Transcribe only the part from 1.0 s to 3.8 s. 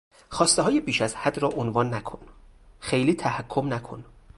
از حد را عنوان نکن!، خیلی تحکم